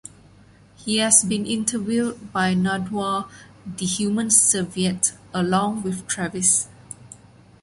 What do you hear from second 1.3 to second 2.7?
interviewed by